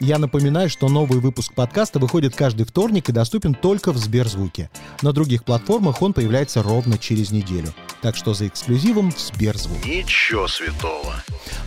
[0.00, 4.70] Я напоминаю, что новый выпуск подкаста выходит каждый вторник и доступен только в Сберзвуке.
[5.02, 7.74] На других платформах он появляется ровно через неделю.
[8.00, 9.84] Так что за эксклюзивом в Сберзвук.
[9.84, 11.16] Ничего святого.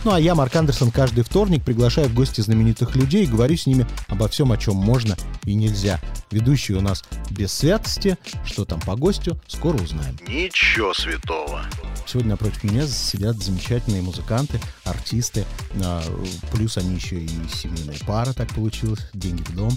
[0.04, 3.66] Ну а я, Марк Андерсон, каждый вторник приглашаю в гости знаменитых людей и говорю с
[3.66, 6.00] ними обо всем, о чем можно и нельзя.
[6.30, 8.16] Ведущий у нас без святости.
[8.46, 10.16] Что там по гостю, скоро узнаем.
[10.26, 11.62] Ничего святого.
[12.06, 15.44] Сегодня напротив меня сидят замечательные музыканты, артисты.
[15.84, 16.02] а,
[16.50, 19.00] Плюс они еще и семейная пара, так получилось.
[19.14, 19.72] Деньги в дом.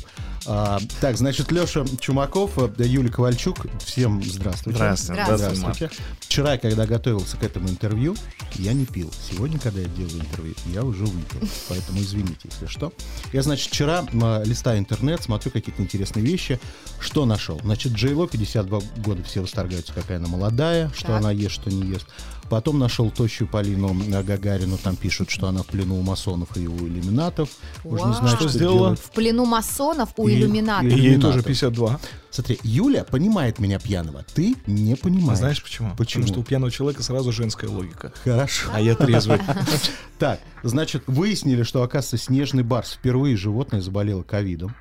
[0.47, 3.65] А, Так, значит, Леша Чумаков, э, Юлия Ковальчук.
[3.83, 4.77] Всем здравствуйте.
[4.77, 5.23] Здравствуйте.
[5.25, 5.55] Здравствуйте.
[5.55, 5.95] Здравствуйте.
[6.19, 8.15] Вчера, когда готовился к этому интервью,
[8.55, 9.11] я не пил.
[9.29, 11.47] Сегодня, когда я делаю интервью, я уже выпил.
[11.69, 12.93] Поэтому извините, если что.
[13.33, 16.59] Я, значит, вчера м, листаю интернет, смотрю какие-то интересные вещи.
[16.99, 17.59] Что нашел?
[17.63, 21.19] Значит, Джейло, 52 года, все восторгаются, какая она молодая, что Так.
[21.21, 22.05] она ест, что не ест.
[22.47, 26.67] Потом нашел тощую Полину э, Гагарину, там пишут, что она в плену у масонов и
[26.67, 27.49] у иллюминатов.
[27.83, 28.77] Уж не знаю, Что что сделала?
[28.89, 28.99] делать.
[28.99, 30.85] В плену масонов у И- иллюминатов.
[30.85, 31.31] и- ей Иллюминатор.
[31.33, 31.99] тоже 52.
[32.31, 35.39] Смотри, Юля понимает меня пьяного, ты не понимаешь.
[35.39, 35.95] знаешь почему?
[35.95, 36.23] Почему?
[36.23, 38.11] Потому что у пьяного человека сразу женская логика.
[38.23, 38.69] Хорошо.
[38.73, 39.39] А я трезвый.
[40.19, 44.73] Так, значит, выяснили, что, оказывается, снежный барс впервые животное заболело ковидом.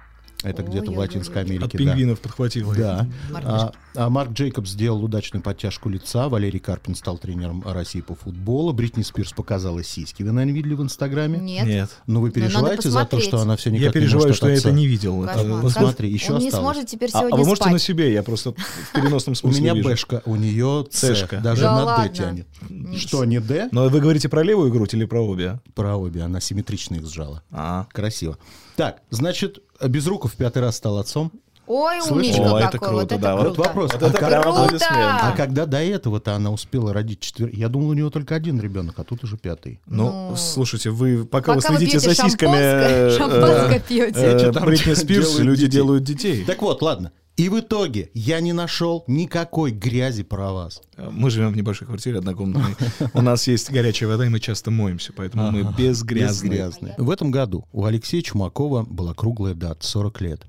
[0.45, 0.99] Это где-то в.
[0.99, 1.65] Латинской Америке.
[1.65, 1.79] От да.
[1.79, 2.75] пингвинов подхватила.
[2.75, 3.07] Да.
[3.31, 8.15] Марк А, а Марк Джейкобс сделал удачную подтяжку лица, Валерий Карпин стал тренером России по
[8.15, 10.23] футболу, Бритни Спирс показала сиськи.
[10.23, 11.39] Вы, наверное, видели в Инстаграме?
[11.39, 11.67] Нет.
[11.67, 11.91] Нет.
[12.07, 14.49] Ну, вы надо переживаете за то, что она все никак Я не переживаю, может что
[14.49, 15.23] я это не видел.
[15.25, 15.47] Кошмар.
[15.47, 16.75] Ну, Как- смотри, еще Он не осталось.
[16.75, 17.73] сможет теперь А, а сегодня вы можете спать.
[17.73, 18.13] на себе?
[18.13, 19.89] Я просто в переносном У смысле меня вижу.
[19.89, 21.39] бэшка, у нее Цешка.
[21.39, 22.09] даже Да на Д ладно?
[22.11, 22.47] тянет.
[22.69, 22.99] Ничего.
[22.99, 23.69] Что, не Д?
[23.73, 25.61] Но вы говорите про левую грудь или про обе?
[25.75, 27.43] Про обе, она симметрично их сжала.
[27.51, 27.87] А.
[27.93, 28.39] Красиво.
[28.77, 31.33] Так, значит, Безруков в пятый раз стал отцом.
[31.67, 32.37] Ой, Слышишь?
[32.39, 32.89] умничка О, это какой.
[32.89, 33.61] круто, вот это да, вот круто.
[33.63, 33.93] вопрос.
[33.95, 34.79] Вот А это прям Круто!
[34.91, 37.49] А когда до этого-то она успела родить четвер...
[37.55, 39.81] Я думал, у нее только один ребенок, а тут уже пятый.
[39.87, 44.21] Ну, Ну, слушайте, вы пока, Пока вы следите за сиськами шампанское, э, шампанское э, пьете.
[44.21, 45.73] э, Что там Бритни Спирс, люди детей?
[45.73, 46.45] делают детей.
[46.45, 47.13] Так вот, ладно.
[47.37, 50.81] И в итоге я не нашел никакой грязи про вас.
[50.97, 52.77] Мы живем в небольшой квартире однокомнатной.
[53.13, 56.51] У нас есть горячая вода, и мы часто моемся, поэтому мы безгрязные.
[56.51, 56.95] Безгрязные.
[56.97, 60.43] В этом году у Алексея Чумакова была круглая дата, 40 лет.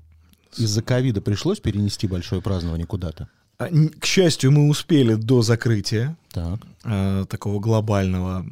[0.56, 3.28] Из-за ковида пришлось перенести большое празднование куда-то.
[3.58, 3.68] А,
[4.00, 6.60] К счастью, мы успели до закрытия Так.
[6.84, 8.44] э, такого глобального.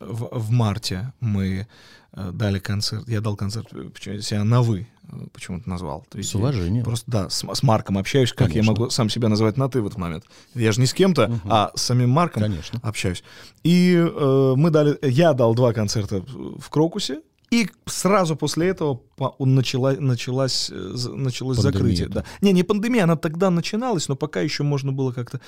[0.00, 1.66] В, в марте мы
[2.12, 3.08] э, дали концерт.
[3.08, 6.04] Я дал концерт, э, почему я себя на вы э, почему-то назвал.
[6.10, 6.84] То есть С уважением.
[6.84, 8.58] Просто да, с, с Марком общаюсь, как Конечно.
[8.58, 10.24] я могу сам себя называть на ты в этот момент.
[10.54, 12.80] Я же не с кем-то, а с самим Марком Конечно.
[12.82, 13.24] общаюсь.
[13.62, 17.22] И э, мы дали, я дал два концерта в Крокусе.
[17.50, 19.00] И сразу после этого
[19.38, 22.08] он начала, началась, э, началось Пандемия, закрытие.
[22.08, 22.20] да.
[22.20, 22.26] Да.
[22.40, 25.40] Не, не пандемия, она тогда начиналась, но пока еще можно было как-то...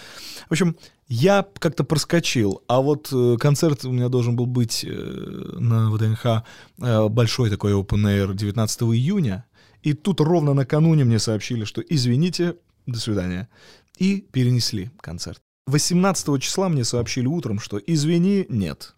[0.48, 0.76] В общем,
[1.06, 6.44] я как-то проскочил, а вот э, концерт у меня должен был быть э, на ВДНХ,
[7.10, 9.44] большой такой open air 19 июня,
[9.82, 13.48] и тут ровно накануне мне сообщили, что извините, до свидания,
[13.98, 15.40] и перенесли концерт.
[15.68, 18.96] 18 числа мне сообщили утром, что извини, нет.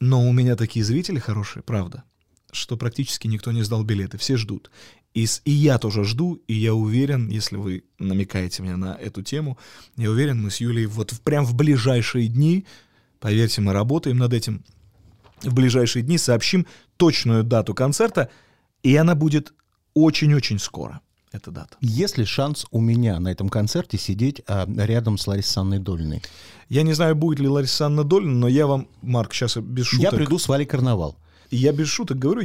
[0.00, 2.04] Но у меня такие зрители хорошие, правда,
[2.52, 4.70] что практически никто не сдал билеты, все ждут.
[5.14, 9.58] И, и я тоже жду, и я уверен, если вы намекаете мне на эту тему,
[9.96, 12.66] я уверен, мы с Юлей вот в, прям в ближайшие дни,
[13.18, 14.62] поверьте, мы работаем над этим,
[15.42, 16.66] в ближайшие дни сообщим
[16.98, 18.28] точную дату концерта,
[18.82, 19.54] и она будет
[19.94, 21.00] очень-очень скоро,
[21.36, 21.76] эта дата.
[21.80, 26.22] Есть ли шанс у меня на этом концерте сидеть а, рядом с Ларисой Анной Дольной?
[26.68, 30.02] Я не знаю, будет ли Лариса Анна Долина, но я вам, Марк, сейчас без шуток...
[30.02, 31.16] Я приду с Валей Карнавал.
[31.50, 32.42] Я без шуток говорю,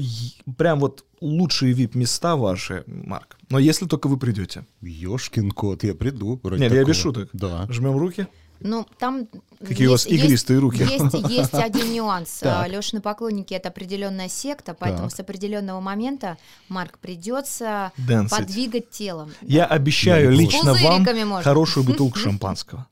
[0.57, 3.37] прям вот лучшие вип-места ваши, Марк.
[3.49, 4.65] Но если только вы придете.
[4.81, 6.39] Ёшкин кот, я приду.
[6.43, 7.15] Нет, я без такого.
[7.15, 7.29] шуток.
[7.33, 7.65] Да.
[7.69, 8.27] Жмем руки.
[8.63, 9.27] Ну, там...
[9.59, 10.79] Какие у вас игристые руки.
[10.83, 12.39] Есть, есть один нюанс.
[12.39, 12.67] Так.
[12.67, 15.17] Лешины поклонники— это определенная секта, поэтому Так.
[15.17, 16.37] с определенного момента,
[16.69, 18.37] Марк, придется Дэнсить.
[18.37, 19.31] подвигать телом.
[19.41, 21.41] Я обещаю не лично вам можно.
[21.43, 22.87] хорошую бутылку шампанского.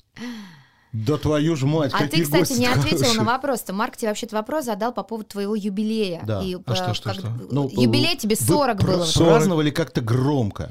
[0.92, 3.18] Да твою ж мать, А какие ты, кстати, гости не ответил хорошие.
[3.20, 3.74] на вопрос-то.
[3.74, 6.22] Марк тебе вообще-то вопрос задал по поводу твоего юбилея.
[6.26, 6.42] Да.
[6.42, 7.32] И, А что, э, что, как- что?
[7.52, 9.06] Ну, Юбилей тебе вы 40 пр- было.
[9.06, 9.30] 40.
[9.30, 10.68] Праздновали как-то громко.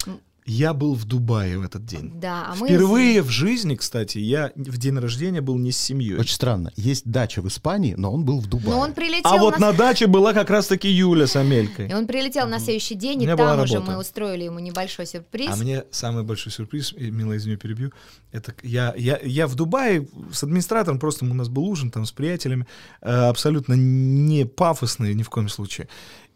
[0.49, 2.11] Я был в Дубае в этот день.
[2.15, 2.69] Да, а мы...
[2.69, 6.17] Впервые в жизни, кстати, я в день рождения был не с семьей.
[6.17, 6.73] Очень странно.
[6.75, 8.71] Есть дача в Испании, но он был в Дубае.
[8.71, 9.73] Но он прилетел А вот на...
[9.73, 11.95] на даче была как раз-таки Юля с И Амелькой.
[11.95, 15.51] он прилетел на следующий день, и там была уже мы устроили ему небольшой сюрприз.
[15.53, 17.93] А мне самый большой сюрприз, и, мило, извини, перебью,
[18.33, 22.13] это я, я, я в Дубае с администратором, просто у нас был ужин там с
[22.13, 22.67] приятелями,
[23.03, 25.89] э, абсолютно не пафосный ни в коем случае,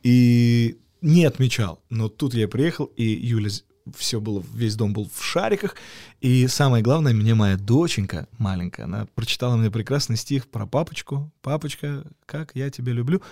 [0.02, 1.80] и не отмечал.
[1.88, 3.48] Но тут я приехал, и Юля
[3.96, 5.76] все было, весь дом был в шариках.
[6.20, 11.30] И самое главное, мне моя доченька маленькая, она прочитала мне прекрасный стих про папочку.
[11.42, 13.22] Папочка, как я тебя люблю.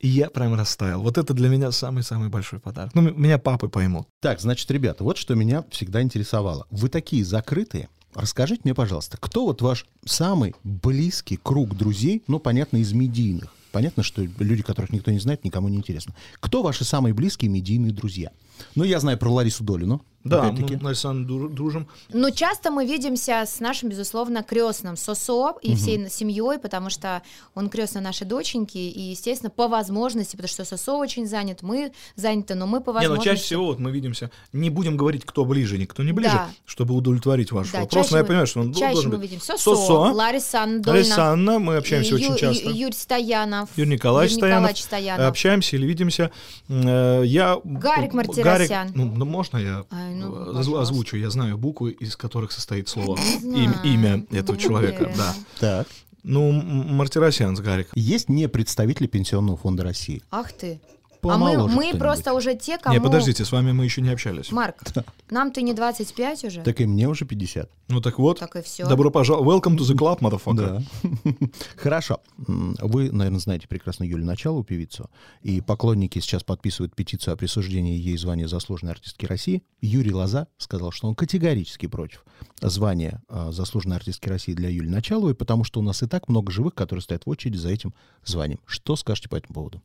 [0.00, 1.00] И я прям растаял.
[1.00, 2.94] Вот это для меня самый-самый большой подарок.
[2.94, 4.08] Ну, меня папы поймут.
[4.20, 6.66] Так, значит, ребята, вот что меня всегда интересовало.
[6.70, 7.88] Вы такие закрытые.
[8.14, 13.54] Расскажите мне, пожалуйста, кто вот ваш самый близкий круг друзей, ну, понятно, из медийных?
[13.70, 16.14] Понятно, что люди, которых никто не знает, никому не интересно.
[16.40, 18.30] Кто ваши самые близкие медийные друзья?
[18.74, 20.02] Ну, я знаю про Ларису Долину.
[20.24, 20.76] Да, опять-таки.
[20.80, 21.88] мы, Александр, дру- дружим.
[22.12, 27.22] Но часто мы видимся с нашим, безусловно, крестным Сосо и всей семьей, потому что
[27.56, 32.54] он крестный нашей доченьки, и, естественно, по возможности, потому что Сосо очень занят, мы заняты,
[32.54, 33.28] но мы по Не, ну возможности...
[33.30, 34.30] чаще всего вот мы видимся.
[34.52, 36.48] Не будем говорить, кто ближе, никто не ближе, Да.
[36.66, 38.12] чтобы удовлетворить ваш Да, вопрос.
[38.12, 39.28] Но я мы- понимаю, что он Чаще должен мы быть.
[39.28, 42.68] видим Сосо, Сосо, Лариса Андольна, Лариса Анна, мы общаемся Ю- очень Ю- часто.
[42.70, 44.60] Юрий Стоянов, Юрий Николаевич Юрий Стоянов.
[44.70, 45.28] Николаевич Стоянов.
[45.28, 46.30] Общаемся или видимся.
[46.68, 47.58] Э, Я...
[47.64, 48.12] Гарик
[48.60, 50.80] Гарик- ну, ну, можно я Ай, ну, э, пожалуйста.
[50.82, 51.16] озвучу?
[51.16, 53.18] Я знаю буквы, из которых состоит слово.
[53.42, 55.34] Им- имя этого человека, да.
[55.60, 55.88] Так.
[56.24, 57.88] Ну, Мартиросян с Гарик.
[57.94, 60.22] Есть не представители Пенсионного фонда России.
[60.30, 60.80] Ах ты.
[61.22, 62.96] Помоложе а мы, мы просто уже те, кому...
[62.96, 64.50] Не, подождите, с вами мы еще не общались.
[64.50, 64.82] Марк,
[65.30, 66.62] нам ты не 25 уже?
[66.62, 67.70] Так и мне уже 50.
[67.86, 68.40] Ну так вот.
[68.40, 68.88] Так и все.
[68.88, 69.64] Добро пожаловать.
[69.64, 70.82] Welcome to the club, motherfucker.
[71.22, 71.48] Да.
[71.76, 72.18] Хорошо.
[72.38, 75.10] Вы, наверное, знаете прекрасно Юлю Началову, певицу,
[75.42, 79.62] и поклонники сейчас подписывают петицию о присуждении ей звания заслуженной артистки России.
[79.80, 82.24] Юрий Лоза сказал, что он категорически против
[82.60, 86.50] звания а, заслуженной артистки России для Юли Началовой, потому что у нас и так много
[86.50, 88.58] живых, которые стоят в очереди за этим званием.
[88.66, 89.82] Что скажете по этому поводу?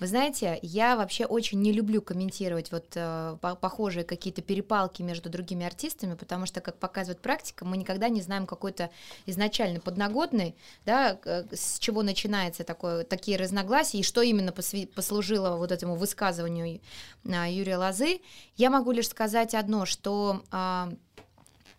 [0.00, 5.28] Вы знаете, я вообще очень не люблю комментировать вот э, по- похожие какие-то перепалки между
[5.28, 8.88] другими артистами, потому что, как показывает практика, мы никогда не знаем какой-то
[9.26, 10.56] изначально подноготный,
[10.86, 16.80] да, к- с чего начинается такое, такие разногласия и что именно послужило вот этому высказыванию
[17.30, 18.20] а, Юрия Лозы.
[18.56, 20.90] Я могу лишь сказать одно, что а,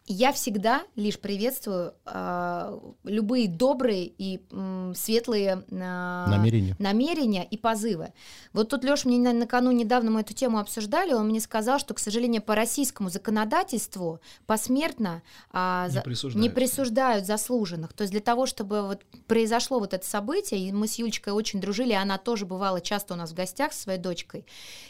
[0.07, 6.75] я всегда лишь приветствую а, любые добрые и м, светлые а, Намерения.
[6.80, 8.12] намерения и позывы.
[8.51, 11.94] Вот тут Леша мне на- накануне недавно мы эту тему обсуждали, он мне сказал, что,
[11.94, 15.21] к сожалению, по российскому законодательству посмертно
[15.51, 16.44] а, Не присуждают.
[16.44, 17.94] не присуждают заслуженных.
[17.94, 21.62] То есть для того, чтобы вот произошло вот это событие, и мы с Юлечкой очень
[21.62, 24.45] дружили, и она тоже бывала часто у нас в гостях со своей дочкой.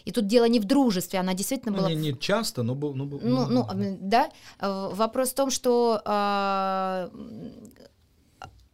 [0.05, 2.93] И тут дело не в дружестве, она действительно Ну, была не, не часто, но был.
[2.95, 4.29] Ну, был- ну, ну, м, да.
[4.59, 7.51] Э, Вопрос в том, что м,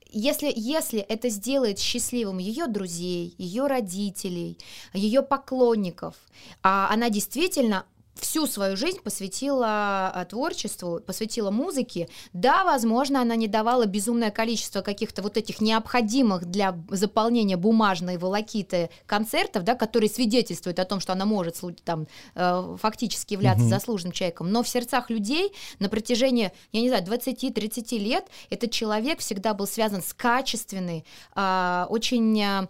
[0.09, 4.57] если, если это сделает счастливым ее друзей, ее родителей,
[4.91, 6.15] ее поклонников,
[6.61, 7.85] а она действительно
[8.19, 9.67] всю свою жизнь посвятила
[10.13, 12.07] а, творчеству, посвятила музыке.
[12.33, 18.89] Да, возможно, она не давала безумное количество каких-то вот этих необходимых для заполнения бумажной волокиты
[19.05, 23.69] концертов, да, которые свидетельствуют о том, что она может там, э, фактически являться Мгм.
[23.69, 24.51] заслуженным человеком.
[24.51, 29.67] Но в сердцах людей на протяжении, я не знаю, 20-30 лет этот человек всегда был
[29.67, 31.05] связан с качественной,
[31.35, 32.67] а, очень,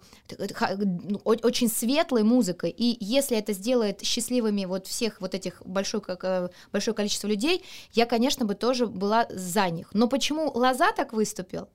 [0.54, 2.70] ха- ну, очень светлой музыкой.
[2.70, 7.64] И если это сделает счастливыми вот всех вот этих большое, как, э, большое количество людей,
[7.92, 9.88] я, конечно, бы тоже была за них.
[9.94, 11.68] Но почему Лоза так выступил?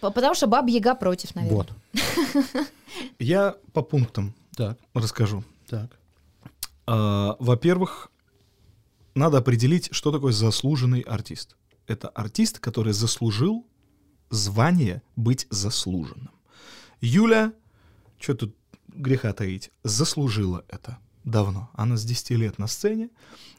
[0.00, 1.56] Потому что Баба Яга против, наверное.
[1.56, 1.72] Вот.
[3.18, 5.44] Я по пунктам Так, расскажу.
[5.68, 5.98] так.
[6.86, 8.10] А, Во-первых,
[9.14, 11.56] надо определить, что такое заслуженный артист.
[11.86, 13.66] Это артист, который заслужил
[14.30, 16.30] звание быть заслуженным.
[17.00, 17.52] Юля,
[18.20, 18.54] что тут
[18.88, 20.98] греха таить, заслужила это
[21.30, 21.70] давно.
[21.74, 23.10] Она с 10 лет на сцене,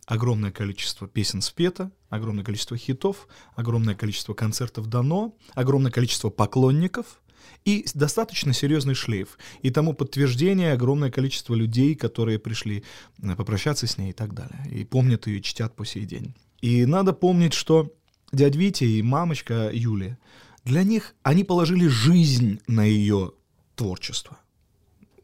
[0.05, 7.21] огромное количество песен спето, огромное количество хитов, огромное количество концертов дано, огромное количество поклонников
[7.65, 9.37] и достаточно серьезный шлейф.
[9.61, 12.83] И тому подтверждение огромное количество людей, которые пришли
[13.21, 14.65] э, попрощаться с ней и так далее.
[14.71, 16.35] И помнят ее, чтят по сей день.
[16.61, 17.93] И надо помнить, что
[18.31, 20.17] дядь Витя и мамочка Юлия,
[20.63, 23.33] для них они положили жизнь на ее
[23.75, 24.37] творчество.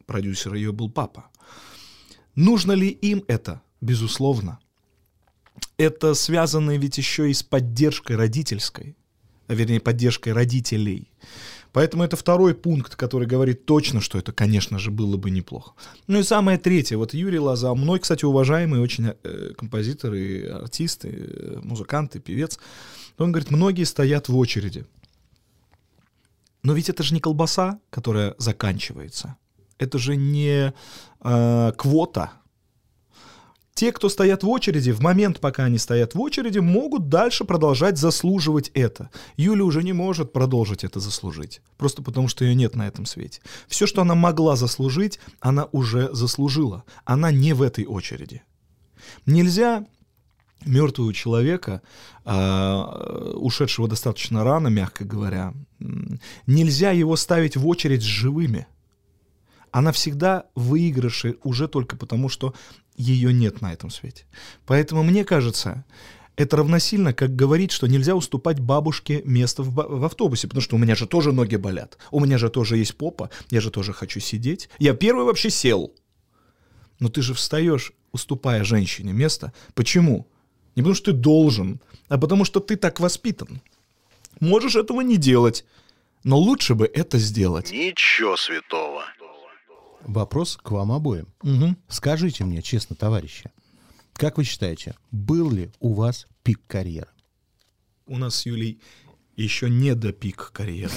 [0.05, 1.29] Продюсер ее был папа.
[2.35, 3.61] Нужно ли им это?
[3.81, 4.59] Безусловно.
[5.77, 8.97] Это связано ведь еще и с поддержкой родительской,
[9.47, 11.11] а вернее, поддержкой родителей.
[11.71, 15.73] Поэтому это второй пункт, который говорит точно, что это, конечно же, было бы неплохо.
[16.07, 21.03] Ну и самое третье, вот Юрий Лоза, мной, кстати, уважаемый очень э, композитор и артист,
[21.03, 22.59] и э, музыкант, и певец,
[23.17, 24.85] он говорит, многие стоят в очереди.
[26.63, 29.35] Но ведь это же не колбаса, которая заканчивается.
[29.77, 30.73] Это же не
[31.21, 32.31] э, квота.
[33.75, 37.97] Те, кто стоят в очереди, в момент, пока они стоят в очереди, могут дальше продолжать
[37.97, 39.09] заслуживать это.
[39.35, 41.61] Юля уже не может продолжить это заслужить.
[41.75, 43.41] Просто потому, что ее нет на этом свете.
[43.67, 46.85] Все, что она могла заслужить, она уже заслужила.
[47.03, 48.43] Она не в этой очереди.
[49.25, 49.85] Нельзя
[50.65, 51.81] мертвого человека,
[52.23, 55.53] а, ушедшего достаточно рано, мягко говоря,
[56.47, 58.67] нельзя его ставить в очередь с живыми.
[59.75, 62.53] Она всегда в выигрыше уже только потому, что
[62.95, 64.23] ее нет на этом свете.
[64.65, 65.83] Поэтому мне кажется,
[66.37, 70.79] это равносильно, как говорить, что нельзя уступать бабушке место в, в автобусе, потому что у
[70.79, 74.21] меня же тоже ноги болят, у меня же тоже есть попа, я же тоже хочу
[74.21, 74.69] сидеть.
[74.79, 75.93] Я первый вообще сел.
[77.01, 79.51] Но ты же встаешь, уступая женщине место.
[79.73, 80.25] Почему?
[80.77, 83.61] Не потому что ты должен, а потому что ты так воспитан.
[84.39, 85.65] Можешь этого не делать,
[86.25, 87.71] но лучше бы это сделать.
[87.71, 89.03] Ничего святого.
[90.05, 91.27] Вопрос к вам обоим.
[91.41, 91.77] Мгм.
[91.87, 93.51] Скажите мне честно, товарищи,
[94.13, 97.09] как вы считаете, был ли у вас пик карьеры?
[98.07, 98.79] У нас с Юлей
[99.35, 100.93] еще не до пик карьеры.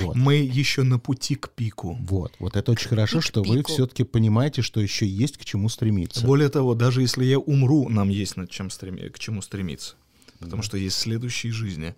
[0.00, 0.16] Вот.
[0.16, 1.96] Мы еще на пути к пику.
[2.00, 3.70] Вот, вот это очень хорошо, Пик что вы пику.
[3.72, 6.26] все-таки понимаете, что еще есть к чему стремиться.
[6.26, 9.94] Более того, даже если я умру, нам есть над чем стреми- к чему стремиться.
[10.40, 11.94] Потому что есть следующие жизни,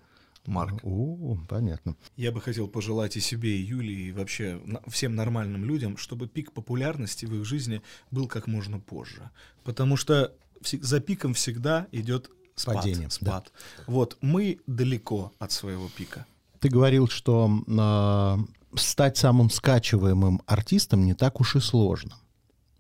[0.47, 0.81] Марк.
[0.83, 1.97] О, понятно.
[2.17, 6.53] Я бы хотел пожелать и себе, и Юлии, и вообще всем нормальным людям, чтобы пик
[6.53, 9.31] популярности в их жизни был как можно позже.
[9.63, 10.33] Потому что
[10.63, 12.77] за пиком всегда идет спад.
[12.77, 13.53] Падение, спад.
[13.87, 16.27] Вот, мы далеко от своего пика.
[16.61, 18.39] Ты говорил, что а,
[18.75, 22.17] стать самым скачиваемым артистом не так уж и сложно.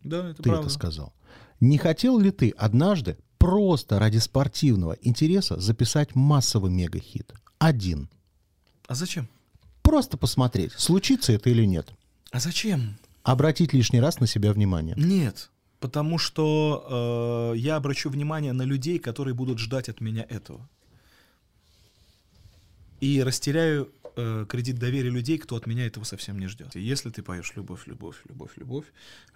[0.02, 0.66] Да, это ты правда.
[0.66, 1.12] это сказал.
[1.60, 7.32] Не хотел ли ты однажды просто ради спортивного интереса записать массовый мегахит?
[7.64, 8.10] Один.
[8.86, 9.26] А зачем?
[9.80, 11.88] Просто посмотреть, случится это или нет.
[12.30, 12.98] А зачем?
[13.22, 14.94] Обратить лишний раз на себя внимание.
[14.98, 20.68] Нет, потому что э, я обращу внимание на людей, которые будут ждать от меня этого.
[23.00, 26.76] И растеряю э, кредит доверия людей, кто от меня этого совсем не ждет.
[26.76, 28.84] И Если ты поешь любовь, любовь, любовь, любовь,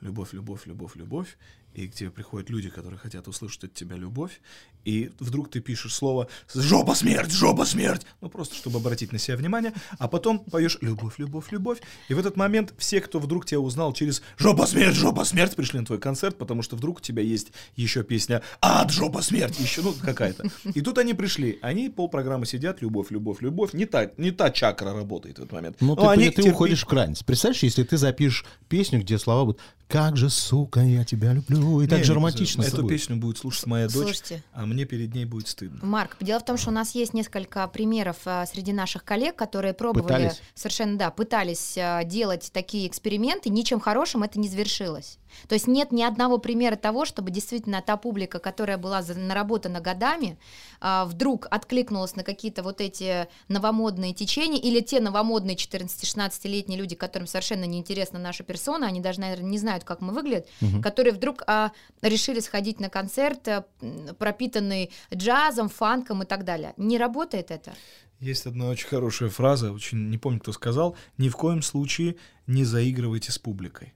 [0.03, 1.39] любовь, любовь, любовь, любовь,
[1.79, 4.41] и к тебе приходят люди, которые хотят услышать от тебя любовь,
[4.85, 9.37] и вдруг ты пишешь слово «жопа смерть, жопа смерть», ну просто чтобы обратить на себя
[9.37, 13.61] внимание, а потом поешь «любовь, любовь, любовь», и в этот момент все, кто вдруг тебя
[13.61, 17.23] узнал через «жопа смерть, жопа смерть», пришли на твой концерт, потому что вдруг у тебя
[17.23, 20.51] есть еще песня «ад, жопа смерть», еще ну какая-то.
[20.75, 24.93] И тут они пришли, они полпрограммы сидят «любовь, любовь, любовь», не та, не та чакра
[24.93, 25.77] работает в этот момент.
[25.81, 27.25] Ну, ты, они ты терпи- уходишь в крайность.
[27.25, 31.87] Представляешь, если ты запишешь песню, где слова будут «Как же, сука, я тебя люблю», и
[31.87, 34.43] так же романтично Эту песню будет слушать моя дочь, Слушайте.
[34.53, 35.79] а мне перед ней будет стыдно.
[35.83, 39.75] Марк, дело в том, что у нас есть несколько примеров а, среди наших коллег, которые
[39.75, 40.43] пробовали, Пытались.
[40.55, 45.19] совершенно, да, пытались а, делать такие эксперименты, ничем хорошим это не завершилось.
[45.47, 50.39] То есть нет ни одного примера того, чтобы действительно та публика, которая была наработана годами,
[50.81, 55.55] а, вдруг откликнулась на какие-то вот эти новомодные течения, или те новомодные
[56.03, 60.45] 14-16-летние люди, которым совершенно неинтересна наша персона, они даже, наверное, не знают, как мы выглядим,
[60.61, 60.83] Мгм.
[60.83, 66.75] которые вдруг а, решили сходить на концерт, а, м, пропитанный джазом, фанком и так далее.
[66.77, 67.73] Не работает это?
[68.21, 72.65] Есть одна очень хорошая фраза, очень не помню, кто сказал, ни в коем случае не
[72.65, 73.95] заигрывайте с публикой.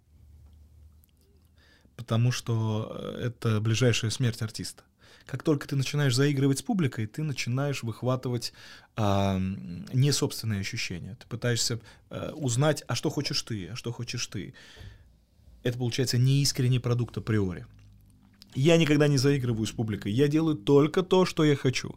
[1.96, 4.84] Потому что э, это ближайшая смерть артиста.
[5.26, 8.52] Как только ты начинаешь заигрывать с публикой, ты начинаешь выхватывать
[8.96, 11.16] а, не собственные ощущения.
[11.20, 11.80] Ты пытаешься
[12.10, 14.54] э, узнать, а что хочешь ты, а что хочешь ты.
[15.62, 17.66] Это получается неискренний продукт априори.
[18.54, 20.12] Я никогда не заигрываю с публикой.
[20.12, 21.94] Я делаю только то, что я хочу.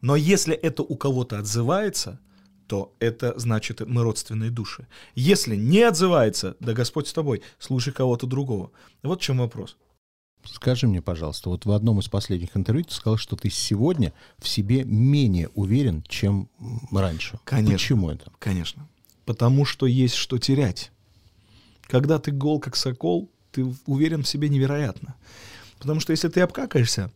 [0.00, 2.20] Но если это у кого-то отзывается,
[2.66, 4.86] то это значит, мы родственные души.
[5.14, 8.70] Если не отзывается, да Господь с тобой, слушай кого-то другого.
[9.02, 9.76] Вот в чем вопрос.
[10.44, 14.48] Скажи мне, пожалуйста, вот в одном из последних интервью ты сказал, что ты сегодня в
[14.48, 16.48] себе менее уверен, чем
[16.92, 17.40] раньше.
[17.44, 17.74] Конечно.
[17.74, 18.30] Почему это?
[18.38, 18.88] Конечно.
[19.24, 20.92] Потому что есть что терять.
[21.86, 25.14] Когда ты гол как сокол, ты уверен в себе невероятно.
[25.78, 27.10] Потому что если ты обкакаешься,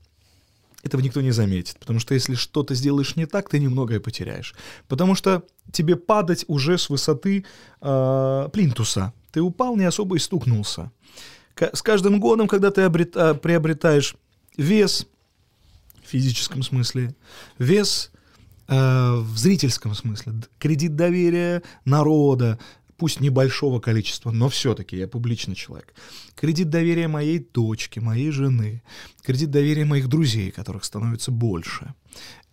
[0.83, 1.79] этого никто не заметит.
[1.79, 4.55] Потому что если что-то сделаешь не так, ты немногое потеряешь.
[4.89, 7.45] Потому что тебе падать уже с высоты
[7.81, 9.13] э, плинтуса.
[9.33, 10.91] Ты упал, не особо и стукнулся.
[11.55, 14.15] Ка- С каждым годом, когда ты обрет- а, приобретаешь
[14.57, 15.07] вес
[16.03, 17.15] в физическом смысле,
[17.59, 18.11] вес
[18.69, 22.59] э, в зрительском смысле, кредит доверия народа,
[23.01, 25.95] пусть небольшого количества, но все-таки я публичный человек.
[26.35, 28.83] Кредит доверия моей дочки, моей жены,
[29.23, 31.95] кредит доверия моих друзей, которых становится больше.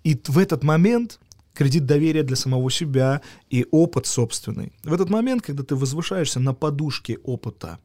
[0.06, 1.20] И в этот момент
[1.54, 4.72] кредит доверия для самого себя и опыт собственный.
[4.84, 7.78] В этот момент, когда ты возвышаешься на подушке опыта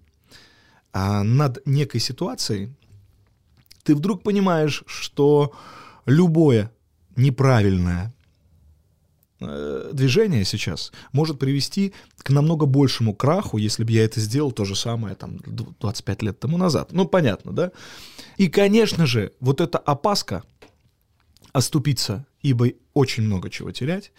[0.92, 2.70] а, над некой ситуацией,
[3.82, 5.52] ты вдруг понимаешь, что
[6.06, 6.70] любое
[7.16, 8.14] неправильное
[9.92, 14.76] движение сейчас может привести к намного большему краху, если бы я это сделал то же
[14.76, 16.92] самое там 25 лет тому назад.
[16.92, 17.72] Ну, понятно, да?
[18.36, 20.42] И, конечно же, вот эта опаска
[21.52, 24.12] оступиться, ибо очень много чего терять,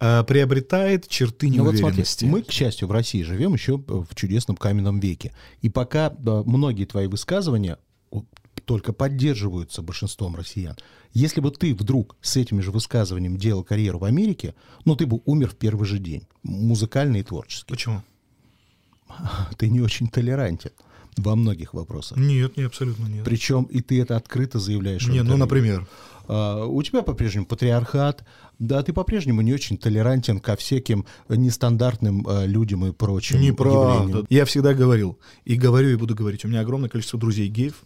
[0.00, 2.24] э, приобретает черты Ну вот смотри, неуверенности.
[2.24, 5.32] мы, к счастью, в России живем еще в чудесном каменном веке.
[5.60, 7.78] И пока э, многие твои высказывания
[8.64, 10.76] только поддерживаются большинством россиян.
[11.12, 14.54] Если бы ты вдруг с этими же высказываниями делал карьеру в Америке,
[14.84, 17.68] ну ты бы умер в первый же день, музыкально и творчески.
[17.68, 18.02] Почему?
[19.58, 20.70] Ты не очень толерантен
[21.18, 22.16] во многих вопросах.
[22.16, 23.24] Нет, не абсолютно нет.
[23.24, 25.04] Причем и ты это открыто заявляешь.
[25.04, 25.86] в Не, ну, например.
[26.26, 28.24] А, у тебя по-прежнему патриархат,
[28.58, 34.04] да, ты по-прежнему не очень толерантен ко всяким нестандартным э, людям и прочим Неправда.
[34.04, 34.26] явлениям.
[34.30, 37.82] Я всегда говорил, и говорю, и буду говорить, у меня огромное количество друзей геев,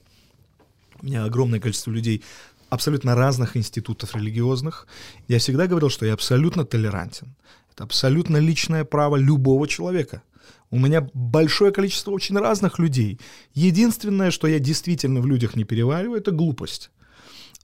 [1.03, 2.23] у меня огромное количество людей
[2.69, 4.87] абсолютно разных институтов религиозных.
[5.29, 7.35] Я всегда говорил, что я абсолютно толерантен.
[7.73, 10.23] Это абсолютно личное право любого человека.
[10.71, 13.21] У меня большое количество очень разных людей.
[13.55, 16.91] Единственное, что я действительно в людях не перевариваю, это глупость.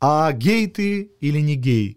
[0.01, 1.97] А гей ты или не гей?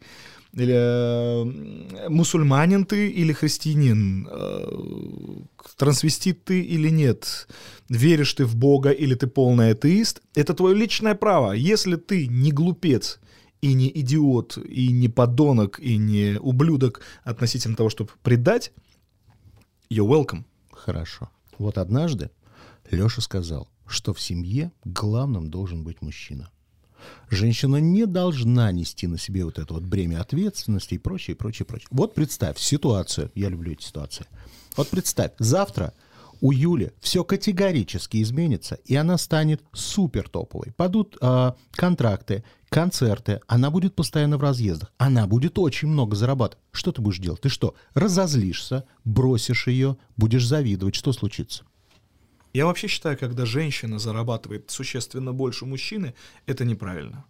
[0.55, 4.27] Или э, мусульманин ты или христианин?
[4.31, 4.65] Э,
[5.77, 7.47] трансвестит ты или нет?
[7.89, 10.21] Веришь ты в Бога или ты полный атеист?
[10.33, 11.51] Это твое личное право.
[11.51, 13.19] Если ты не глупец
[13.59, 18.71] и не идиот, и не подонок, и не ублюдок относительно того, чтобы предать,
[19.89, 20.45] you're welcome.
[20.71, 21.29] Хорошо.
[21.57, 22.29] Вот однажды
[22.91, 26.50] Леша сказал, что в семье главным должен быть мужчина.
[27.29, 31.88] Женщина не должна нести на себе вот это вот бремя ответственности и прочее, прочее, прочее.
[31.91, 34.25] Вот представь ситуацию, я люблю эти ситуации.
[34.75, 35.93] Вот представь, завтра
[36.41, 40.74] у Юли все категорически изменится, и она станет супер топовой.
[40.75, 46.63] Падут а, контракты, концерты, она будет постоянно в разъездах, она будет очень много зарабатывать.
[46.71, 47.41] Что ты будешь делать?
[47.41, 51.63] Ты что, разозлишься, бросишь ее, будешь завидовать, что случится?
[52.55, 56.13] Я вообще считаю, когда женщина зарабатывает существенно больше мужчины,
[56.45, 57.25] это неправильно.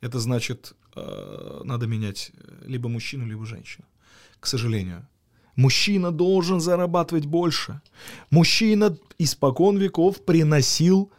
[0.00, 2.30] Это значит, э, надо менять
[2.64, 3.86] либо мужчину, либо женщину.
[4.38, 5.08] К сожалению.
[5.56, 7.80] Мужчина должен зарабатывать больше.
[8.30, 11.10] Мужчина испокон веков приносил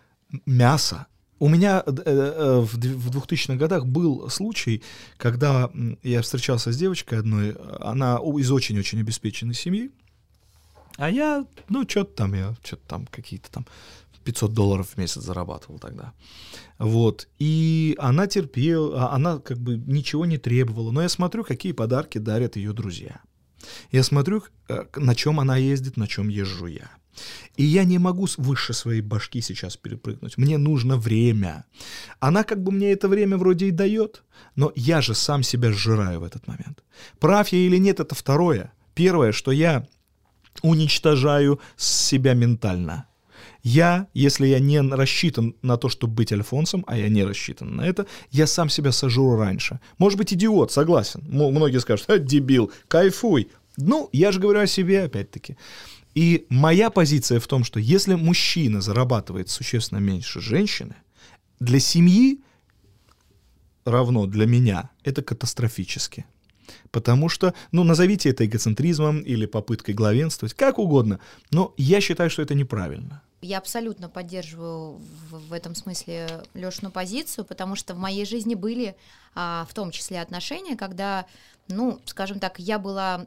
[0.46, 1.08] мясо.
[1.38, 4.82] У меня э, э, в дв- в 2000-х годах был случай,
[5.18, 5.70] когда
[6.02, 9.92] я встречался с девочкой одной, она из очень-очень обеспеченной семьи,
[10.98, 13.66] а я, ну, что-то там, я что-то там какие-то там
[14.24, 16.14] 500 долларов в месяц зарабатывал тогда.
[16.80, 17.28] Вот.
[17.40, 20.92] И она терпела, а она как бы ничего не требовала.
[20.92, 23.22] Но я смотрю, какие подарки дарят ее друзья.
[23.92, 26.90] Я смотрю, э, на чем она ездит, на чем езжу я.
[27.56, 30.38] И я не могу выше своей башки сейчас перепрыгнуть.
[30.38, 31.66] Мне нужно время.
[32.20, 34.24] Она как бы мне это время вроде и дает,
[34.56, 36.84] но я же сам себя сжираю в этот момент.
[37.20, 38.74] Прав я или нет, это второе.
[38.96, 39.88] Первое, что я
[40.62, 43.08] уничтожаю себя ментально.
[43.64, 47.82] Я, если я не рассчитан на то, чтобы быть альфонсом, а я не рассчитан на
[47.82, 49.80] это, я сам себя сожру раньше.
[49.98, 51.22] Может быть, идиот, согласен.
[51.22, 53.50] М- многие скажут, «А, дебил, кайфуй.
[53.78, 55.58] Ну, я же говорю о себе, опять-таки.
[56.14, 60.96] И моя позиция в том, что если мужчина зарабатывает существенно меньше женщины,
[61.60, 62.42] для семьи
[63.84, 66.26] равно для меня это катастрофически.
[66.92, 71.20] Потому что, ну, назовите это эгоцентризмом или попыткой главенствовать, как угодно,
[71.52, 73.22] но я считаю, что это неправильно.
[73.42, 78.96] Я абсолютно поддерживаю в, в этом смысле Лешину позицию, потому что в моей жизни были
[79.36, 81.26] а, в том числе отношения, когда,
[81.68, 83.26] ну, скажем так, я была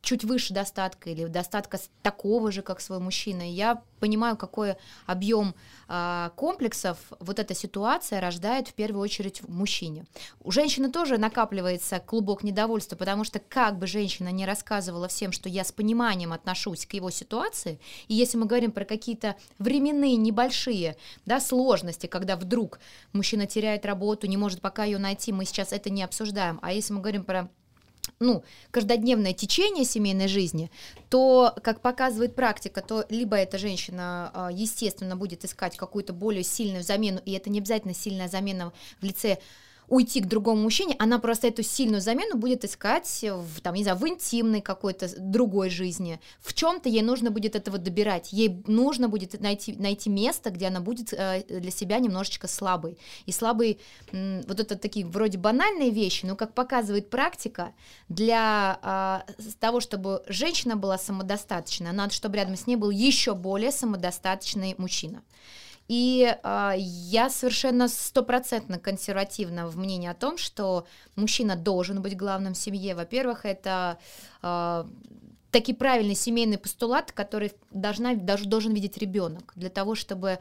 [0.00, 3.42] чуть выше достатка или достатка такого же, как свой мужчина.
[3.48, 4.74] Я понимаю, какой
[5.06, 5.54] объем
[5.86, 10.06] а, комплексов вот эта ситуация рождает в первую очередь в мужчине.
[10.40, 15.48] У женщины тоже накапливается клубок недовольства, потому что как бы женщина не рассказывала всем, что
[15.48, 20.96] я с пониманием отношусь к его ситуации, и если мы говорим про какие-то временные небольшие
[21.24, 22.80] да, сложности, когда вдруг
[23.12, 26.58] мужчина теряет работу, не может пока ее найти, мы сейчас это не обсуждаем.
[26.60, 27.51] А если мы говорим про
[28.22, 30.70] ну, каждодневное течение семейной жизни,
[31.08, 36.82] то, как показывает практика, то либо эта женщина, а, естественно, будет искать какую-то более сильную
[36.82, 39.38] замену, и это не обязательно сильная замена в лице
[39.88, 43.98] уйти к другому мужчине, она просто эту сильную замену будет искать в, там, не знаю,
[43.98, 46.20] в интимной какой-то другой жизни.
[46.40, 48.32] В чем-то ей нужно будет этого добирать.
[48.32, 52.98] Ей нужно будет найти, найти место, где она будет э, для себя немножечко слабой.
[53.26, 53.78] И слабый,
[54.12, 57.72] м, вот это такие вроде банальные вещи, но, как показывает практика,
[58.08, 59.24] для а,
[59.60, 65.22] того, чтобы женщина была самодостаточной, надо, чтобы рядом с ней был еще более самодостаточный мужчина.
[65.92, 72.54] И а, я совершенно стопроцентно консервативна в мнении о том, что мужчина должен быть главным
[72.54, 72.94] в семье.
[72.94, 73.98] Во-первых, это
[74.40, 74.86] а,
[75.50, 80.38] такие правильные семейные постулаты, которые должна, даже должен видеть ребенок, для того, чтобы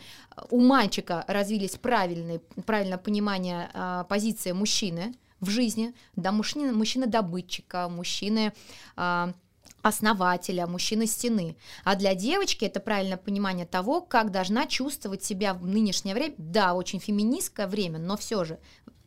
[0.52, 7.90] у мальчика развились правильные, правильное понимание а, позиции мужчины в жизни, да, мужчины, мужчины добытчика,
[7.90, 8.54] мужчины
[8.96, 9.34] а,
[9.82, 11.56] основателя, мужчины стены.
[11.84, 16.36] А для девочки это правильное понимание того, как должна чувствовать себя в нынешнее время.
[16.38, 18.60] Да, очень феминистское время, но все же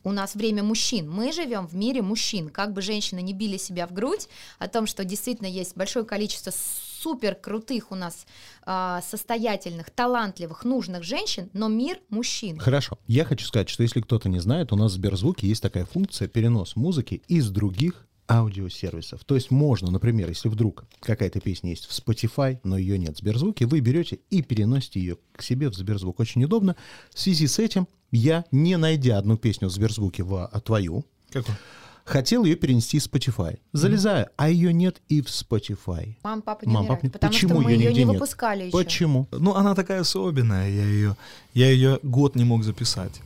[0.05, 1.09] у нас время мужчин.
[1.09, 2.49] Мы живем в мире мужчин.
[2.49, 6.51] Как бы женщины не били себя в грудь о том, что действительно есть большое количество
[6.51, 8.25] супер крутых у нас
[8.65, 12.59] э, состоятельных, талантливых, нужных женщин, но мир мужчин.
[12.59, 12.97] Хорошо.
[13.07, 16.27] Я хочу сказать, что если кто-то не знает, у нас в Сберзвуке есть такая функция
[16.27, 19.23] перенос музыки из других аудиосервисов.
[19.23, 23.19] То есть можно, например, если вдруг какая-то песня есть в Spotify, но ее нет в
[23.19, 26.19] Сберзвуке, вы берете и переносите ее к себе в Сберзвук.
[26.19, 26.75] Очень удобно.
[27.13, 31.55] В связи с этим я, не найдя одну песню в Сберзвуке, в, а твою, Какой?
[32.03, 33.59] хотел ее перенести в Spotify.
[33.73, 36.15] Залезаю, а ее нет и в Spotify.
[36.23, 38.07] Мам, папа не Мам, папа не- потому Почему что мы ее нигде не нет?
[38.19, 38.71] выпускали еще.
[38.71, 39.27] Почему?
[39.31, 41.15] Ну, она такая особенная, я ее,
[41.53, 43.21] я ее год не мог записать.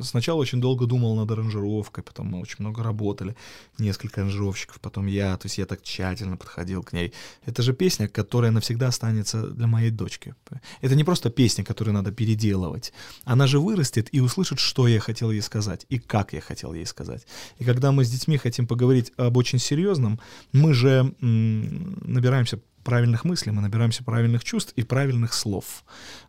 [0.00, 3.36] Сначала очень долго думал над аранжировкой, потом мы очень много работали,
[3.78, 7.12] несколько аранжировщиков, потом я, то есть я так тщательно подходил к ней.
[7.44, 10.34] Это же песня, которая навсегда останется для моей дочки.
[10.80, 12.92] Это не просто песня, которую надо переделывать.
[13.24, 16.86] Она же вырастет и услышит, что я хотел ей сказать и как я хотел ей
[16.86, 17.26] сказать.
[17.58, 20.20] И когда мы с детьми хотим поговорить об очень серьезном,
[20.52, 25.84] мы же м, набираемся правильных мыслей, мы набираемся правильных чувств и правильных слов.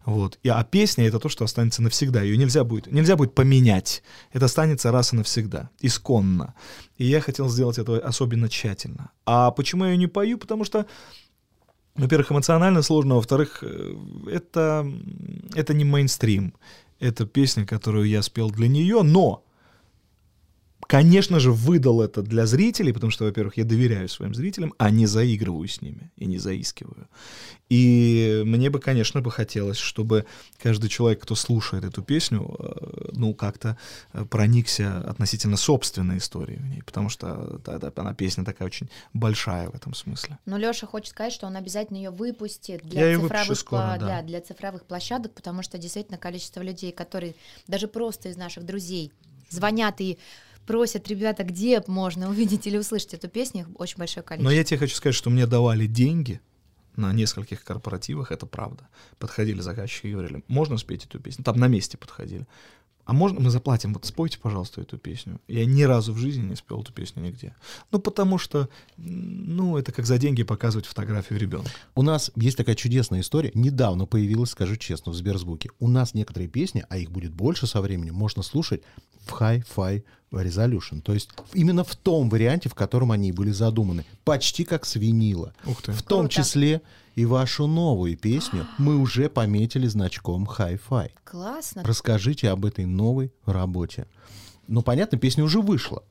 [0.06, 0.39] Вот.
[0.44, 2.22] И, а песня— это то, что останется навсегда.
[2.22, 4.04] Ее нельзя будет, нельзя будет поменять.
[4.32, 6.54] Это останется раз и навсегда, исконно.
[6.98, 9.12] И я хотел сделать это особенно тщательно.
[9.26, 10.38] А почему я ее не пою?
[10.38, 10.86] Потому что
[11.96, 13.96] во-первых, эмоционально сложно, во-вторых, э,
[14.32, 14.92] это,
[15.54, 16.56] это не мейнстрим.
[17.00, 19.44] Это песня, которую я спел для нее, но
[20.88, 25.06] конечно же, выдал это для зрителей, потому что, во-первых, я доверяю своим зрителям, а не
[25.06, 27.08] заигрываю с ними и не заискиваю.
[27.69, 30.26] И мне бы, конечно, бы хотелось, чтобы
[30.62, 33.78] каждый человек, кто слушает эту песню, э, ну, как-то
[34.12, 38.89] э, проникся относительно собственной истории в ней, потому что да, да, она песня такая очень
[39.13, 40.38] большая в этом смысле.
[40.46, 44.22] Но Леша хочет сказать, что он обязательно ее выпустит для Я цифровых, скоро, пла- да.
[44.22, 47.36] для цифровых площадок, потому что действительно количество людей, которые
[47.67, 49.12] даже просто из наших друзей
[49.50, 50.17] звонят и
[50.65, 54.49] просят, ребята, где можно увидеть или услышать эту песню, их очень большое количество.
[54.49, 56.41] Но я тебе хочу сказать, что мне давали деньги
[56.95, 58.88] на нескольких корпоративах, это правда.
[59.17, 61.43] Подходили заказчики и говорили, можно спеть эту песню?
[61.43, 62.47] Там на месте подходили.
[63.06, 65.42] А можно мы заплатим, вот спойте, пожалуйста, эту песню.
[65.48, 67.54] Я ни разу в жизни не спел эту песню нигде.
[67.92, 71.70] Ну, потому что, ну, это как за деньги показывать фотографию ребенка.
[71.96, 73.52] У нас есть такая чудесная история.
[73.54, 75.72] Недавно появилась, скажу честно, в Сберзвуке.
[75.80, 78.82] У нас некоторые песни, а их будет больше со временем, можно слушать
[79.26, 81.02] в Hi-Fi Resolution.
[81.02, 84.06] То есть именно в том варианте, в котором они были задуманы.
[84.24, 85.54] Почти как с винила.
[85.66, 85.92] Ух ты.
[85.92, 86.36] В том Круто.
[86.36, 86.82] числе
[87.15, 91.12] и вашу новую песню мы уже пометили значком Hi-Fi.
[91.23, 91.84] Классно.
[91.84, 94.08] Расскажите об этой новой работе.
[94.67, 96.04] Ну, понятно, песня уже вышла.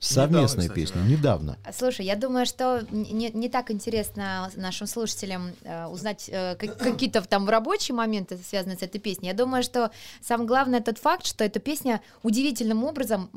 [0.00, 1.08] Совместная кстати, песня, да.
[1.08, 1.58] недавно.
[1.76, 7.20] Слушай, я думаю, что не, не так интересно нашим слушателям э, узнать э, как- какие-то
[7.22, 9.30] там рабочие моменты, связанные с этой песней.
[9.30, 9.90] Я думаю, что
[10.22, 13.28] самое главное тот факт, что эта песня удивительным образом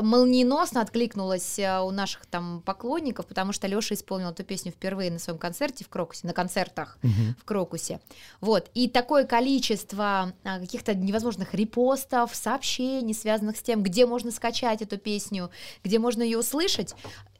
[0.00, 5.18] молниеносно откликнулась э, у наших там поклонников, потому что Леша исполнил эту песню впервые на
[5.18, 8.00] своем концерте в Крокусе, на концертах в Крокусе.
[8.40, 8.70] Вот.
[8.74, 14.98] И такое количество а, каких-то невозможных репостов, сообщений, связанных с тем, где можно скачать эту
[14.98, 15.50] песню,
[15.82, 16.94] где можно ее услышать.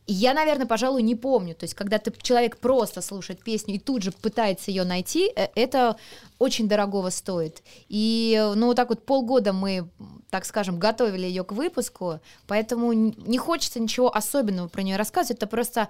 [0.06, 1.54] Я, наверное, пожалуй, не помню.
[1.54, 5.48] То есть, когда ты, человек просто слушает песню и тут же пытается ее найти, э,
[5.54, 5.96] это
[6.38, 7.62] очень дорогого стоит.
[7.88, 9.88] И, ну, вот так вот полгода мы,
[10.30, 15.38] так скажем, готовили ее к выпуску, поэтому не хочется ничего особенного про нее рассказывать.
[15.38, 15.88] Это просто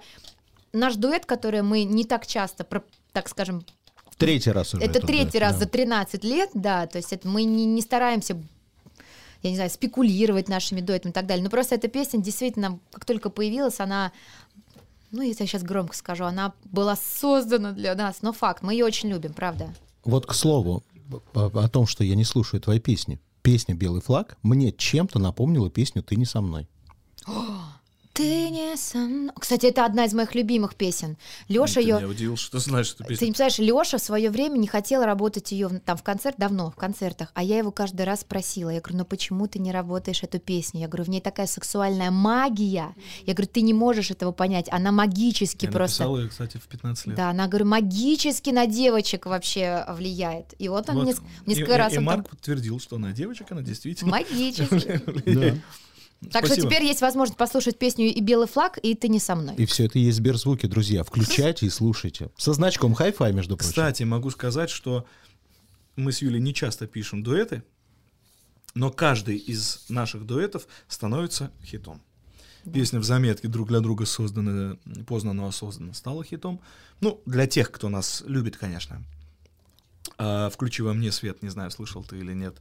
[0.71, 2.65] наш дуэт, который мы не так часто,
[3.11, 3.65] так скажем,
[4.17, 4.83] Третий раз уже.
[4.83, 5.59] это третий да, раз да.
[5.59, 8.37] за 13 лет, да, то есть это мы не, не стараемся
[9.45, 11.43] я не знаю, спекулировать нашими дуэтами и так далее.
[11.43, 14.11] Но просто эта песня действительно, как только появилась, она,
[15.11, 18.21] ну, если я сейчас громко скажу, она была создана для нас.
[18.21, 19.73] Но факт, мы ее очень любим, правда.
[20.03, 20.83] Вот к слову
[21.33, 23.19] о, том, что я не слушаю твои песни.
[23.41, 26.67] Песня «Белый флаг» мне чем-то напомнила песню «Ты не со мной».
[28.15, 29.31] Ты не со мной.
[29.37, 31.17] Кстати, это одна из моих любимых песен.
[31.49, 31.97] Леша Ты ее.
[31.97, 33.27] меня удивил, что ты знаешь эту Ты песню.
[33.27, 36.75] не представляешь, Леша в свое время не хотел работать ее там в концерт давно, в
[36.75, 38.69] концертах, а я его каждый раз просила.
[38.69, 40.79] Я говорю, ну почему ты не работаешь эту песню?
[40.79, 42.95] Я говорю, в ней такая сексуальная магия.
[43.25, 44.67] Я говорю, ты не можешь этого понять.
[44.71, 46.03] Она магически Я просто.
[46.03, 47.15] написал ее, кстати, в 15 лет.
[47.17, 50.53] Да, она, говорю, магически на девочек вообще влияет.
[50.57, 51.07] И вот он Вот.
[51.09, 55.01] неск- И- несколько и, раз и там Марк подтвердил, что она девочка, она действительно магически.
[56.31, 56.69] Так что Спасибо.
[56.69, 59.55] теперь есть возможность послушать песню «И белый флаг», и «Ты не со мной».
[59.55, 61.03] И все это есть Сберзвуки, друзья.
[61.03, 62.29] Включайте и слушайте.
[62.37, 63.69] Со значком Hi-Fi, между прочим.
[63.69, 65.05] Кстати, могу сказать, что
[65.95, 67.63] мы с Юлей не часто пишем дуэты,
[68.73, 72.01] но каждый из наших дуэтов становится хитом.
[72.73, 76.59] Песня в заметке друг для друга создана, поздно, но осознанно стала хитом.
[76.99, 79.03] Ну, для тех, кто нас любит, конечно.
[80.17, 82.57] А, «Включи во мне свет», не знаю, слышал ты или нет,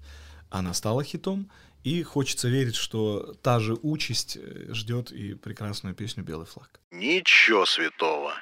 [0.51, 1.51] она стала хитом.
[1.85, 6.81] И хочется верить, что та же участь э, ждет и прекрасную песню «Белый флаг».
[6.91, 8.33] Ничего святого.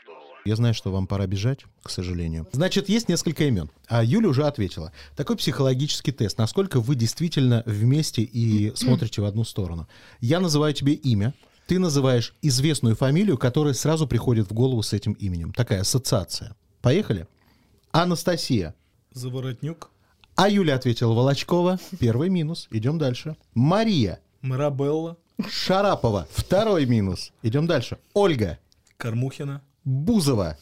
[0.45, 2.49] Я знаю, что вам пора бежать, к сожалению.
[2.53, 3.69] Значит, есть несколько имен.
[3.89, 4.93] А Юля уже ответила.
[5.17, 6.39] Такой психологический тест.
[6.39, 9.89] Насколько вы действительно вместе и смотрите в одну сторону.
[10.21, 11.35] Я называю тебе имя.
[11.67, 15.53] Ты называешь известную фамилию, которая сразу приходит в голову с этим именем.
[15.53, 16.57] Такая ассоциация.
[16.81, 17.27] Поехали?
[17.93, 18.75] Анастасия.
[19.13, 19.91] Заворотнюк,
[20.35, 21.79] А Юля ответила Волочкова.
[21.99, 22.69] Первый минус.
[22.71, 23.37] Идем дальше.
[23.55, 24.21] Мария.
[24.41, 25.17] Марабелла,
[25.49, 26.27] Шарапова.
[26.33, 27.33] Второй минус.
[27.43, 27.99] Идем дальше.
[28.15, 28.59] Ольга.
[28.97, 29.63] Кормухина.
[29.85, 30.59] Бузова.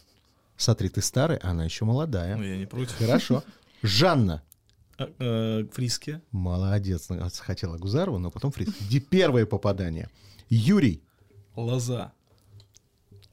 [0.57, 2.37] Смотри, ты старый, а она еще молодая.
[2.37, 2.97] Ну, я не против.
[2.99, 3.43] Хорошо.
[3.83, 4.43] Жанна.
[4.99, 6.21] А, э, Фриске.
[6.31, 7.09] Молодец.
[7.39, 8.69] Хотела Гузарова, но потом Фрид.
[8.91, 10.11] Ди- Первое попадание.
[10.51, 11.03] Юрий.
[11.57, 12.13] Лоза.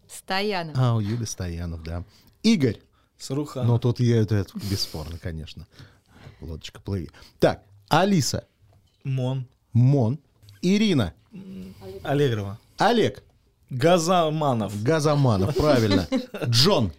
[0.08, 0.76] Стоянов.
[0.78, 2.06] А, у Юли Стоянов, да.
[2.43, 2.80] Игорь.
[3.17, 3.63] Саруханов.
[3.63, 5.67] Ну, тут я, это, это бесспорно, конечно.
[6.41, 7.10] Лодочка, плыви.
[7.39, 8.45] Так, Алиса.
[9.04, 9.47] Мон.
[9.73, 10.19] Мон.
[10.62, 11.13] Ирина.
[12.04, 12.58] Аллегрова.
[12.78, 13.23] Олег.
[13.70, 14.82] Газманов.
[14.84, 16.08] Газманов, правильно.
[16.45, 16.91] Джон.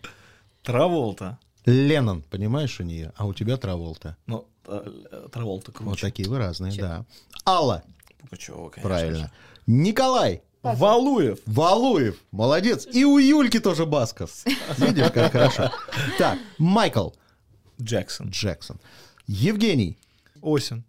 [0.62, 1.38] Траволта.
[1.64, 2.22] Леннон.
[2.22, 3.12] Понимаешь у нее?
[3.16, 4.16] А у тебя Траволта.
[4.26, 5.90] Ну, э, Траволта круче.
[5.90, 7.04] Вот такие вы разные, да.
[7.46, 7.82] Алла.
[8.20, 9.18] Пугачева, конечно Правильно.
[9.18, 9.30] же.
[9.66, 10.42] Николай.
[10.62, 11.38] Валуев.
[11.46, 12.86] Валуев, молодец.
[12.92, 14.44] И у Юльки тоже Басков.
[14.76, 15.70] Видишь, как хорошо.
[16.18, 17.10] Так, Майкл
[17.80, 18.30] Джексон.
[18.30, 18.78] Джексон.
[19.28, 19.98] Евгений.
[20.42, 20.84] Осин.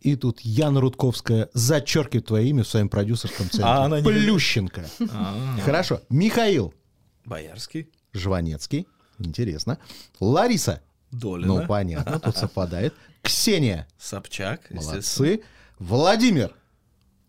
[0.00, 3.64] И тут Яна Рудковская зачеркивает твое имя в своем продюсерском центре.
[3.64, 4.84] А она не Плющенко.
[5.10, 6.00] А, Хорошо.
[6.10, 6.74] Михаил
[7.24, 7.88] Боярский.
[8.12, 8.86] Жванецкий.
[9.18, 9.78] Интересно.
[10.20, 10.82] Лариса.
[11.10, 11.60] Долина.
[11.60, 12.94] Ну, понятно, тут совпадает.
[13.22, 13.88] Ксения.
[13.98, 14.70] Собчак.
[14.70, 15.42] Молодцы.
[15.78, 16.54] Владимир.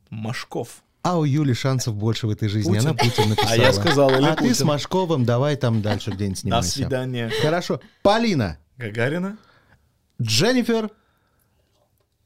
[0.10, 0.84] Машков.
[1.02, 2.74] А у Юли шансов больше в этой жизни.
[2.74, 2.88] Путин.
[2.90, 3.52] Она Путин написала.
[3.54, 4.68] А я сказал, или А ты с Путин.
[4.68, 6.70] Машковым давай там дальше где-нибудь До снимайся.
[6.72, 7.32] свидания.
[7.42, 7.80] Хорошо.
[8.02, 8.58] Полина.
[8.78, 9.38] Гагарина.
[10.22, 10.90] Дженнифер.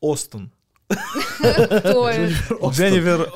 [0.02, 0.52] Остон.
[2.72, 3.32] Дженнифер...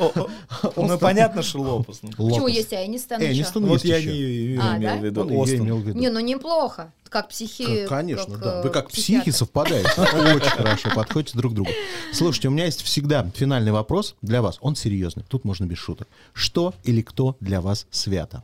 [0.75, 1.99] Ну, понятно, что Лопес.
[2.01, 2.09] ну.
[2.29, 3.21] Почему есть Энистон?
[3.21, 4.97] Энистон Вот я не А, имел да?
[4.97, 5.21] в виду.
[5.21, 5.99] Он её имел в виду.
[5.99, 6.91] Не, ну неплохо.
[7.09, 7.85] Как психи...
[7.85, 8.61] Конечно, да.
[8.61, 9.89] э, Вы как психи совпадаете.
[10.01, 11.69] Очень хорошо, подходите друг к другу.
[12.11, 14.57] Слушайте, у меня есть всегда финальный вопрос для вас.
[14.61, 15.23] Он серьезный.
[15.27, 16.07] Тут можно без шуток.
[16.33, 18.43] Что или кто для вас свято?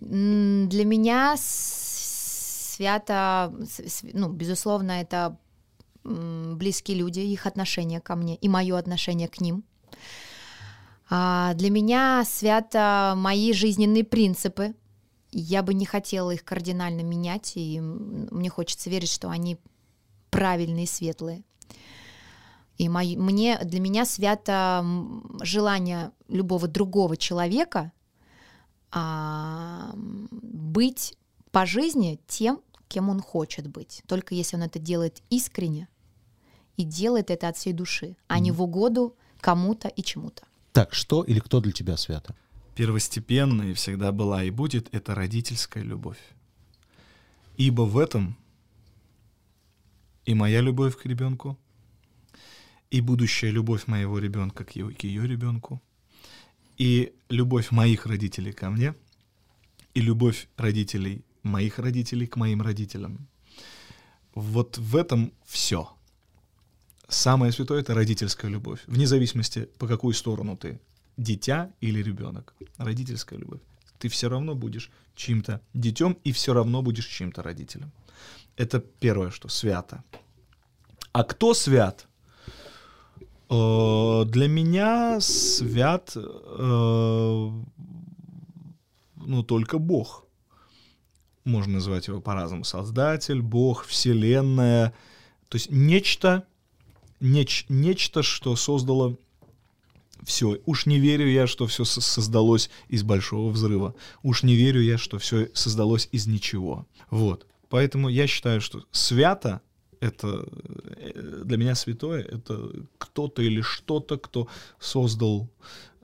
[0.00, 1.36] Для меня
[2.80, 3.52] свято,
[4.14, 5.36] ну, безусловно, это
[6.02, 9.64] близкие люди, их отношение ко мне и мое отношение к ним.
[11.10, 14.74] А для меня свято мои жизненные принципы.
[15.30, 19.58] Я бы не хотела их кардинально менять, и мне хочется верить, что они
[20.30, 21.42] правильные, светлые.
[22.78, 24.86] И мои- мне, для меня свято
[25.42, 27.92] желание любого другого человека
[28.90, 31.16] а, быть
[31.50, 32.60] по жизни тем,
[32.90, 34.02] кем он хочет быть.
[34.06, 35.88] Только если он это делает искренне
[36.76, 40.42] и делает это от всей души, а не в угоду кому-то и чему-то.
[40.72, 42.34] Так, что или кто для тебя свято?
[42.74, 46.18] Первостепенной всегда была и будет это родительская любовь.
[47.56, 48.36] Ибо в этом
[50.24, 51.56] и моя любовь к ребенку,
[52.90, 55.80] и будущая любовь моего ребенка к к ее ребенку,
[56.76, 58.94] и любовь моих родителей ко мне,
[59.94, 63.28] и любовь родителей моих родителей к моим родителям.
[64.34, 65.88] Вот в этом все.
[67.08, 68.80] Самое святое— это родительская любовь.
[68.86, 70.80] Вне зависимости, по какую сторону ты,
[71.16, 72.54] дитя или ребенок.
[72.76, 73.60] Родительская любовь.
[73.98, 77.90] Ты все равно будешь чьим-то детем и все равно будешь чьим-то родителем.
[78.56, 80.02] Это первое, что свято.
[81.12, 82.06] А кто свят?
[83.50, 87.50] Э, Для меня свят, э,
[89.16, 90.24] ну, только Бог.
[91.44, 92.64] Можно называть его по-разному.
[92.64, 94.92] Создатель, Бог, Вселенная.
[95.48, 96.44] То есть нечто,
[97.20, 99.16] неч- нечто, что создало
[100.24, 100.58] все.
[100.66, 103.94] Уж не верю я, что все создалось из большого взрыва.
[104.22, 106.86] Уж не верю я, что все создалось из ничего.
[107.10, 107.46] Вот.
[107.68, 109.60] Поэтому я считаю, что свято
[110.00, 110.46] это
[110.96, 114.48] э, для меня святое, это кто-то или что-то, кто
[114.78, 115.48] создал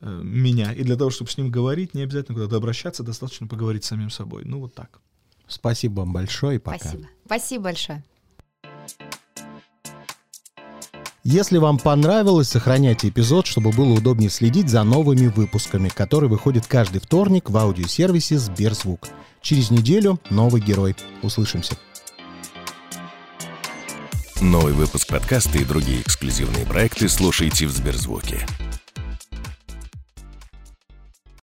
[0.01, 0.73] э, меня.
[0.73, 4.11] И для того, чтобы с ним говорить, не обязательно куда-то обращаться, достаточно поговорить с самим
[4.11, 4.45] собой.
[4.45, 5.01] Ну вот так.
[5.47, 6.79] Спасибо вам большое и пока.
[6.79, 7.09] Спасибо.
[7.25, 8.03] Спасибо большое.
[11.29, 17.01] Если вам понравилось, сохраняйте эпизод, чтобы было удобнее следить за новыми выпусками, которые выходят каждый
[17.01, 19.09] вторник в аудиосервисе Сберзвук.
[19.43, 20.95] Через неделю новый герой.
[21.23, 21.77] Услышимся.
[24.41, 28.47] Новый выпуск подкаста и другие эксклюзивные проекты слушайте в Сберзвуке.